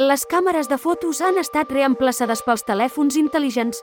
[0.00, 3.82] Les càmeres de fotos han estat reemplaçades pels telèfons intel·ligents.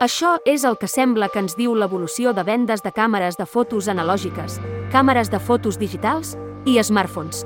[0.00, 3.90] Això és el que sembla que ens diu l'evolució de vendes de càmeres de fotos
[3.92, 4.56] analògiques,
[4.94, 7.44] càmeres de fotos digitals i smartphones.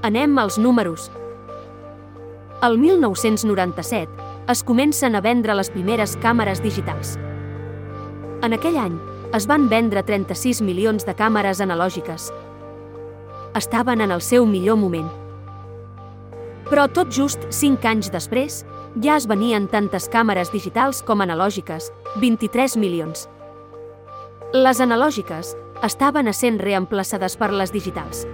[0.00, 1.10] Anem als números.
[2.64, 4.08] El 1997
[4.48, 7.18] es comencen a vendre les primeres càmeres digitals.
[8.40, 8.96] En aquell any,
[9.36, 12.32] es van vendre 36 milions de càmeres analògiques.
[13.54, 15.27] Estaven en el seu millor moment.
[16.68, 18.62] Però tot just 5 anys després,
[19.00, 23.28] ja es venien tantes càmeres digitals com analògiques, 23 milions.
[24.52, 25.54] Les analògiques
[25.84, 28.26] estaven essent reemplaçades per les digitals.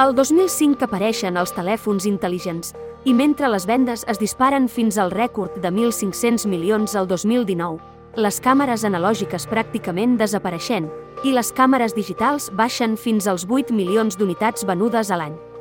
[0.00, 2.72] El 2005 apareixen els telèfons intel·ligents
[3.04, 7.80] i mentre les vendes es disparen fins al rècord de 1.500 milions al 2019,
[8.16, 10.90] les càmeres analògiques pràcticament desapareixent
[11.24, 15.51] i les càmeres digitals baixen fins als 8 milions d'unitats venudes a l'any.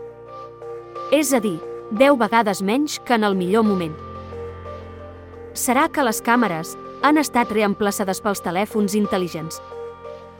[1.11, 1.57] És a dir,
[1.91, 3.91] 10 vegades menys que en el millor moment.
[5.51, 9.57] Serà que les càmeres han estat reemplaçades pels telèfons intel·ligents?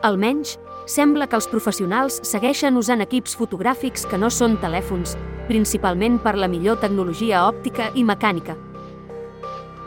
[0.08, 0.56] Almenys,
[0.88, 5.18] sembla que els professionals segueixen usant equips fotogràfics que no són telèfons,
[5.52, 8.56] principalment per la millor tecnologia òptica i mecànica.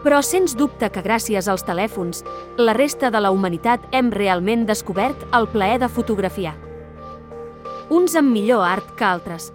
[0.04, 2.26] Però sens dubte que gràcies als telèfons,
[2.60, 6.58] la resta de la humanitat hem realment descobert el plaer de fotografiar.
[7.88, 9.54] Uns amb millor art que altres.